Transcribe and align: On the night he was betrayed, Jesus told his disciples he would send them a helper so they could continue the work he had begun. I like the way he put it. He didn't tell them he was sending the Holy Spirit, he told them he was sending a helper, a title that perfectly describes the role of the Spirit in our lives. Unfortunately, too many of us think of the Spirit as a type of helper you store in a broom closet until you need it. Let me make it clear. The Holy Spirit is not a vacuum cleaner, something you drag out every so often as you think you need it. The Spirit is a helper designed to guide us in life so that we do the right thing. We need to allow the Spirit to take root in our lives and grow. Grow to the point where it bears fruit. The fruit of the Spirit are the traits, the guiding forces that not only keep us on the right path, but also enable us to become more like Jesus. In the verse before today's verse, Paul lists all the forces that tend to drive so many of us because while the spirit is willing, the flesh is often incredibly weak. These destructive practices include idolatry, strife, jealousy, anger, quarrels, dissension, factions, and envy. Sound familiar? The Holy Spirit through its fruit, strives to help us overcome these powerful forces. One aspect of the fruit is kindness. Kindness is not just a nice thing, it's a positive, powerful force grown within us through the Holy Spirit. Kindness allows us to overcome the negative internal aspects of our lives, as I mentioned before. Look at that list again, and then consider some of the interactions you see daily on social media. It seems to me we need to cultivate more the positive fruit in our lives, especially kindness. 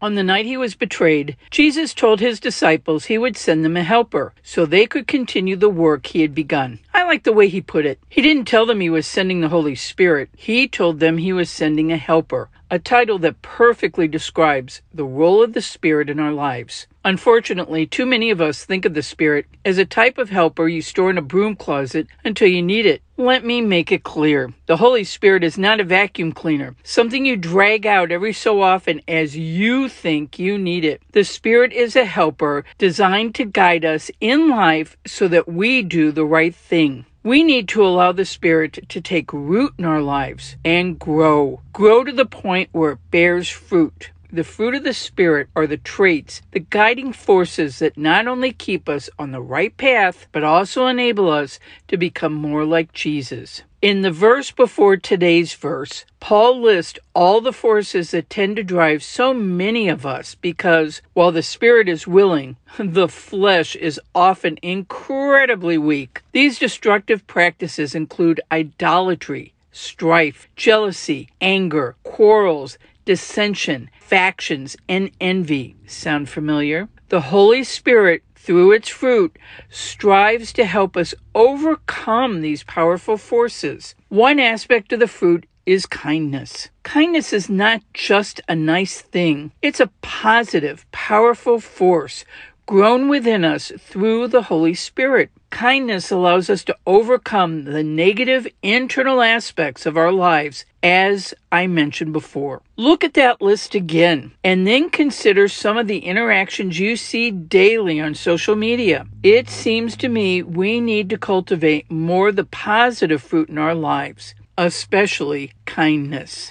On 0.00 0.14
the 0.14 0.22
night 0.22 0.46
he 0.46 0.56
was 0.56 0.76
betrayed, 0.76 1.36
Jesus 1.50 1.92
told 1.92 2.20
his 2.20 2.38
disciples 2.38 3.06
he 3.06 3.18
would 3.18 3.36
send 3.36 3.64
them 3.64 3.76
a 3.76 3.82
helper 3.82 4.32
so 4.44 4.64
they 4.64 4.86
could 4.86 5.08
continue 5.08 5.56
the 5.56 5.68
work 5.68 6.06
he 6.06 6.22
had 6.22 6.36
begun. 6.36 6.78
I 6.94 7.02
like 7.02 7.24
the 7.24 7.32
way 7.32 7.48
he 7.48 7.60
put 7.60 7.84
it. 7.84 7.98
He 8.08 8.22
didn't 8.22 8.46
tell 8.46 8.64
them 8.64 8.78
he 8.78 8.90
was 8.90 9.08
sending 9.08 9.40
the 9.40 9.48
Holy 9.48 9.74
Spirit, 9.74 10.30
he 10.36 10.68
told 10.68 11.00
them 11.00 11.18
he 11.18 11.32
was 11.32 11.50
sending 11.50 11.90
a 11.90 11.96
helper, 11.96 12.48
a 12.70 12.78
title 12.78 13.18
that 13.18 13.42
perfectly 13.42 14.06
describes 14.06 14.82
the 14.94 15.04
role 15.04 15.42
of 15.42 15.52
the 15.52 15.62
Spirit 15.62 16.08
in 16.08 16.20
our 16.20 16.32
lives. 16.32 16.86
Unfortunately, 17.04 17.84
too 17.84 18.06
many 18.06 18.30
of 18.30 18.40
us 18.40 18.64
think 18.64 18.84
of 18.84 18.94
the 18.94 19.02
Spirit 19.02 19.46
as 19.64 19.78
a 19.78 19.84
type 19.84 20.16
of 20.16 20.30
helper 20.30 20.68
you 20.68 20.80
store 20.80 21.10
in 21.10 21.18
a 21.18 21.22
broom 21.22 21.56
closet 21.56 22.06
until 22.24 22.48
you 22.48 22.62
need 22.62 22.86
it. 22.86 23.02
Let 23.20 23.44
me 23.44 23.60
make 23.60 23.90
it 23.90 24.04
clear. 24.04 24.52
The 24.66 24.76
Holy 24.76 25.02
Spirit 25.02 25.42
is 25.42 25.58
not 25.58 25.80
a 25.80 25.84
vacuum 25.84 26.30
cleaner, 26.30 26.76
something 26.84 27.26
you 27.26 27.36
drag 27.36 27.84
out 27.84 28.12
every 28.12 28.32
so 28.32 28.62
often 28.62 29.02
as 29.08 29.36
you 29.36 29.88
think 29.88 30.38
you 30.38 30.56
need 30.56 30.84
it. 30.84 31.02
The 31.10 31.24
Spirit 31.24 31.72
is 31.72 31.96
a 31.96 32.04
helper 32.04 32.64
designed 32.78 33.34
to 33.34 33.44
guide 33.44 33.84
us 33.84 34.08
in 34.20 34.48
life 34.48 34.96
so 35.04 35.26
that 35.26 35.48
we 35.48 35.82
do 35.82 36.12
the 36.12 36.24
right 36.24 36.54
thing. 36.54 37.06
We 37.24 37.42
need 37.42 37.66
to 37.70 37.84
allow 37.84 38.12
the 38.12 38.24
Spirit 38.24 38.88
to 38.88 39.00
take 39.00 39.32
root 39.32 39.74
in 39.78 39.84
our 39.84 40.00
lives 40.00 40.54
and 40.64 40.96
grow. 40.96 41.60
Grow 41.72 42.04
to 42.04 42.12
the 42.12 42.24
point 42.24 42.68
where 42.70 42.92
it 42.92 43.10
bears 43.10 43.48
fruit. 43.48 44.12
The 44.30 44.44
fruit 44.44 44.74
of 44.74 44.84
the 44.84 44.92
Spirit 44.92 45.48
are 45.56 45.66
the 45.66 45.78
traits, 45.78 46.42
the 46.50 46.60
guiding 46.60 47.14
forces 47.14 47.78
that 47.78 47.96
not 47.96 48.26
only 48.26 48.52
keep 48.52 48.86
us 48.86 49.08
on 49.18 49.32
the 49.32 49.40
right 49.40 49.74
path, 49.74 50.26
but 50.32 50.44
also 50.44 50.86
enable 50.86 51.30
us 51.30 51.58
to 51.88 51.96
become 51.96 52.34
more 52.34 52.66
like 52.66 52.92
Jesus. 52.92 53.62
In 53.80 54.02
the 54.02 54.10
verse 54.10 54.50
before 54.50 54.98
today's 54.98 55.54
verse, 55.54 56.04
Paul 56.20 56.60
lists 56.60 56.98
all 57.14 57.40
the 57.40 57.54
forces 57.54 58.10
that 58.10 58.28
tend 58.28 58.56
to 58.56 58.62
drive 58.62 59.02
so 59.02 59.32
many 59.32 59.88
of 59.88 60.04
us 60.04 60.34
because 60.34 61.00
while 61.14 61.32
the 61.32 61.42
spirit 61.42 61.88
is 61.88 62.06
willing, 62.06 62.56
the 62.78 63.08
flesh 63.08 63.76
is 63.76 63.98
often 64.14 64.58
incredibly 64.62 65.78
weak. 65.78 66.22
These 66.32 66.58
destructive 66.58 67.26
practices 67.26 67.94
include 67.94 68.42
idolatry, 68.52 69.54
strife, 69.78 70.48
jealousy, 70.56 71.28
anger, 71.40 71.96
quarrels, 72.02 72.78
dissension, 73.04 73.88
factions, 74.00 74.76
and 74.88 75.10
envy. 75.20 75.76
Sound 75.86 76.28
familiar? 76.28 76.88
The 77.08 77.22
Holy 77.22 77.64
Spirit 77.64 78.22
through 78.48 78.72
its 78.72 78.88
fruit, 78.88 79.38
strives 79.68 80.54
to 80.54 80.64
help 80.64 80.96
us 80.96 81.14
overcome 81.34 82.40
these 82.40 82.62
powerful 82.62 83.18
forces. 83.18 83.94
One 84.08 84.40
aspect 84.40 84.90
of 84.90 85.00
the 85.00 85.06
fruit 85.06 85.44
is 85.66 85.84
kindness. 85.84 86.70
Kindness 86.82 87.34
is 87.34 87.50
not 87.50 87.82
just 87.92 88.40
a 88.48 88.54
nice 88.54 89.02
thing, 89.02 89.52
it's 89.60 89.80
a 89.80 89.90
positive, 90.00 90.86
powerful 90.92 91.60
force 91.60 92.24
grown 92.68 93.08
within 93.08 93.46
us 93.46 93.72
through 93.78 94.28
the 94.28 94.42
Holy 94.42 94.74
Spirit. 94.74 95.30
Kindness 95.48 96.10
allows 96.10 96.50
us 96.50 96.62
to 96.62 96.76
overcome 96.86 97.64
the 97.64 97.82
negative 97.82 98.46
internal 98.62 99.22
aspects 99.22 99.86
of 99.86 99.96
our 99.96 100.12
lives, 100.12 100.66
as 100.82 101.32
I 101.50 101.66
mentioned 101.66 102.12
before. 102.12 102.60
Look 102.76 103.02
at 103.02 103.14
that 103.14 103.40
list 103.40 103.74
again, 103.74 104.32
and 104.44 104.66
then 104.66 104.90
consider 104.90 105.48
some 105.48 105.78
of 105.78 105.86
the 105.86 106.00
interactions 106.00 106.78
you 106.78 106.96
see 106.96 107.30
daily 107.30 108.02
on 108.02 108.14
social 108.14 108.54
media. 108.54 109.06
It 109.22 109.48
seems 109.48 109.96
to 109.96 110.10
me 110.10 110.42
we 110.42 110.78
need 110.78 111.08
to 111.08 111.16
cultivate 111.16 111.90
more 111.90 112.30
the 112.32 112.44
positive 112.44 113.22
fruit 113.22 113.48
in 113.48 113.56
our 113.56 113.74
lives, 113.74 114.34
especially 114.58 115.52
kindness. 115.64 116.46